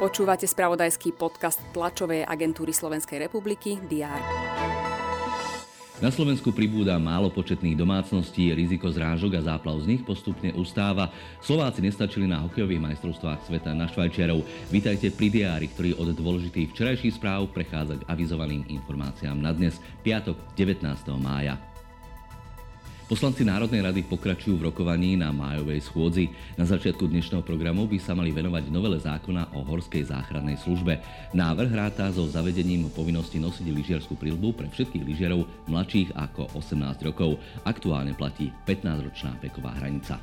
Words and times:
Počúvate 0.00 0.48
spravodajský 0.48 1.12
podcast 1.12 1.60
tlačovej 1.76 2.24
agentúry 2.24 2.72
Slovenskej 2.72 3.28
republiky 3.28 3.76
DR. 3.84 4.20
Na 6.00 6.08
Slovensku 6.08 6.48
pribúda 6.56 6.96
málo 6.96 7.28
početných 7.28 7.76
domácností, 7.76 8.56
riziko 8.56 8.88
zrážok 8.88 9.36
a 9.36 9.44
záplav 9.52 9.84
z 9.84 9.92
nich 9.92 10.02
postupne 10.02 10.48
ustáva. 10.56 11.12
Slováci 11.44 11.84
nestačili 11.84 12.24
na 12.24 12.40
hokejových 12.40 12.80
majstrovstvách 12.80 13.44
sveta 13.44 13.76
na 13.76 13.84
Švajčiarov. 13.84 14.40
Vítajte 14.72 15.12
pri 15.12 15.28
diári, 15.28 15.68
ktorý 15.68 16.00
od 16.00 16.16
dôležitých 16.16 16.72
včerajších 16.72 17.20
správ 17.20 17.52
prechádza 17.52 18.00
k 18.00 18.08
avizovaným 18.08 18.64
informáciám 18.72 19.36
na 19.36 19.52
dnes, 19.52 19.76
piatok 20.00 20.40
19. 20.56 20.88
mája. 21.20 21.60
Poslanci 23.10 23.42
Národnej 23.42 23.82
rady 23.82 24.06
pokračujú 24.06 24.62
v 24.62 24.70
rokovaní 24.70 25.18
na 25.18 25.34
májovej 25.34 25.82
schôdzi. 25.82 26.30
Na 26.54 26.62
začiatku 26.62 27.10
dnešného 27.10 27.42
programu 27.42 27.90
by 27.90 27.98
sa 27.98 28.14
mali 28.14 28.30
venovať 28.30 28.70
novele 28.70 29.02
zákona 29.02 29.50
o 29.58 29.66
horskej 29.66 30.14
záchrannej 30.14 30.54
službe. 30.62 31.02
Návrh 31.34 31.74
ráta 31.74 32.06
so 32.14 32.22
zavedením 32.30 32.86
povinnosti 32.94 33.42
nosiť 33.42 33.66
lyžiarskú 33.66 34.14
prílbu 34.14 34.54
pre 34.54 34.70
všetkých 34.70 35.02
lyžiarov 35.02 35.42
mladších 35.66 36.14
ako 36.14 36.54
18 36.54 37.02
rokov. 37.10 37.34
Aktuálne 37.66 38.14
platí 38.14 38.54
15-ročná 38.62 39.42
veková 39.42 39.74
hranica. 39.74 40.22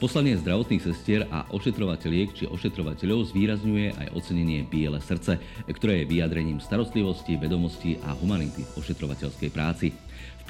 Poslanie 0.00 0.32
zdravotných 0.40 0.80
sestier 0.80 1.28
a 1.28 1.44
ošetrovateľiek 1.52 2.32
či 2.32 2.44
ošetrovateľov 2.48 3.36
zvýrazňuje 3.36 4.00
aj 4.00 4.16
ocenenie 4.16 4.64
Biele 4.64 4.96
srdce, 4.96 5.36
ktoré 5.68 6.00
je 6.00 6.08
vyjadrením 6.08 6.56
starostlivosti, 6.56 7.36
vedomosti 7.36 8.00
a 8.08 8.16
humanity 8.16 8.64
v 8.64 8.74
ošetrovateľskej 8.80 9.50
práci 9.52 9.92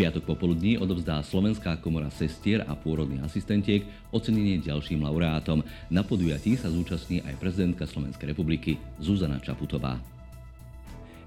piatok 0.00 0.32
popoludní 0.32 0.80
odovzdá 0.80 1.20
Slovenská 1.20 1.76
komora 1.76 2.08
sestier 2.08 2.64
a 2.64 2.72
pôrodných 2.72 3.20
asistentiek 3.20 3.84
ocenenie 4.08 4.56
ďalším 4.64 5.04
laureátom. 5.04 5.60
Na 5.92 6.00
podujatí 6.00 6.56
sa 6.56 6.72
zúčastní 6.72 7.20
aj 7.20 7.36
prezidentka 7.36 7.84
Slovenskej 7.84 8.32
republiky 8.32 8.80
Zuzana 8.96 9.36
Čaputová. 9.44 10.19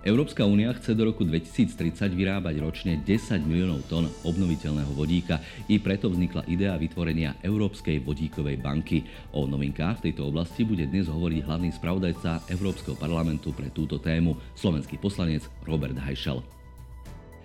Európska 0.03 0.43
únia 0.43 0.75
chce 0.75 0.99
do 0.99 1.07
roku 1.07 1.23
2030 1.23 1.95
vyrábať 2.11 2.59
ročne 2.59 2.99
10 2.99 3.39
miliónov 3.47 3.87
tón 3.87 4.11
obnoviteľného 4.27 4.91
vodíka. 4.91 5.39
I 5.71 5.79
preto 5.79 6.11
vznikla 6.11 6.43
idea 6.51 6.75
vytvorenia 6.75 7.39
Európskej 7.39 8.03
vodíkovej 8.03 8.59
banky. 8.59 9.07
O 9.31 9.47
novinkách 9.47 10.03
v 10.03 10.11
tejto 10.11 10.27
oblasti 10.27 10.67
bude 10.67 10.83
dnes 10.91 11.07
hovoriť 11.07 11.47
hlavný 11.47 11.71
spravodajca 11.71 12.51
Európskeho 12.51 12.99
parlamentu 12.99 13.55
pre 13.55 13.71
túto 13.71 13.95
tému, 13.95 14.35
slovenský 14.59 14.99
poslanec 14.99 15.47
Robert 15.63 15.95
Hajšel. 15.95 16.62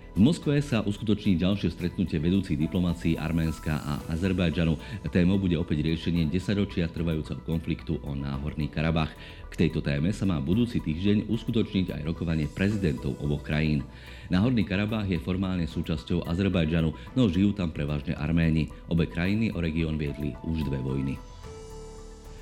V 0.09 0.25
Moskve 0.25 0.57
sa 0.65 0.81
uskutoční 0.81 1.37
ďalšie 1.37 1.69
stretnutie 1.69 2.17
vedúcich 2.17 2.57
diplomácií 2.57 3.13
Arménska 3.13 3.77
a 3.77 3.93
Azerbajdžanu. 4.09 4.73
Témou 5.13 5.37
bude 5.37 5.53
opäť 5.53 5.85
riešenie 5.85 6.25
10 6.33 6.65
ročia 6.65 6.89
trvajúceho 6.89 7.37
konfliktu 7.45 8.01
o 8.01 8.17
Náhorný 8.17 8.73
Karabach. 8.73 9.13
K 9.53 9.53
tejto 9.53 9.85
téme 9.85 10.09
sa 10.09 10.25
má 10.25 10.41
budúci 10.41 10.81
týždeň 10.81 11.29
uskutočniť 11.29 11.93
aj 11.93 12.01
rokovanie 12.09 12.49
prezidentov 12.49 13.21
oboch 13.21 13.45
krajín. 13.45 13.85
Náhorný 14.33 14.65
Karabach 14.65 15.05
je 15.05 15.21
formálne 15.21 15.69
súčasťou 15.69 16.25
Azerbajdžanu, 16.25 16.89
no 17.13 17.29
žijú 17.29 17.53
tam 17.53 17.69
prevažne 17.69 18.17
Arméni. 18.17 18.73
Obe 18.89 19.05
krajiny 19.05 19.53
o 19.53 19.61
región 19.61 19.93
viedli 20.01 20.33
už 20.41 20.65
dve 20.65 20.81
vojny. 20.81 21.38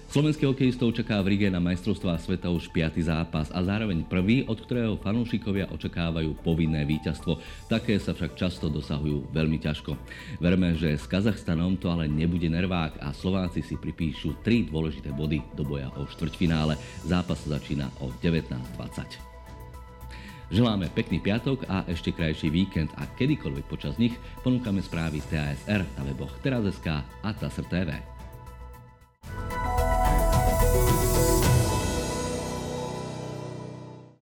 Slovenský 0.08 0.48
hokejistov 0.48 0.96
čaká 0.96 1.20
v 1.20 1.36
Rige 1.36 1.52
na 1.52 1.60
majstrovstvá 1.60 2.16
sveta 2.16 2.48
už 2.48 2.72
5. 2.72 3.12
zápas 3.12 3.52
a 3.52 3.60
zároveň 3.60 4.08
prvý, 4.08 4.48
od 4.48 4.56
ktorého 4.56 4.96
fanúšikovia 4.96 5.68
očakávajú 5.68 6.32
povinné 6.48 6.88
víťazstvo. 6.88 7.44
Také 7.68 8.00
sa 8.00 8.16
však 8.16 8.40
často 8.40 8.72
dosahujú 8.72 9.28
veľmi 9.36 9.60
ťažko. 9.60 10.00
Verme, 10.40 10.80
že 10.80 10.96
s 10.96 11.12
Kazachstanom 11.12 11.76
to 11.76 11.92
ale 11.92 12.08
nebude 12.08 12.48
nervák 12.48 13.04
a 13.04 13.12
Slováci 13.12 13.60
si 13.60 13.76
pripíšu 13.76 14.40
tri 14.48 14.64
dôležité 14.64 15.12
body 15.12 15.44
do 15.60 15.68
boja 15.68 15.92
o 16.00 16.08
štvrťfinále. 16.08 16.80
Zápas 17.04 17.44
sa 17.44 17.60
začína 17.60 17.92
o 18.00 18.08
19.20. 18.24 20.56
Želáme 20.56 20.88
pekný 20.96 21.20
piatok 21.20 21.68
a 21.68 21.84
ešte 21.84 22.16
krajší 22.16 22.48
víkend 22.48 22.96
a 22.96 23.04
kedykoľvek 23.12 23.66
počas 23.68 24.00
nich 24.00 24.16
ponúkame 24.40 24.80
správy 24.80 25.20
TASR 25.28 25.84
na 26.00 26.02
weboch 26.08 26.32
teraz.sk 26.40 27.04
a 27.04 27.30
TASR 27.36 27.68
TV. 27.68 27.92
Thank 27.92 28.08
you. 28.08 28.17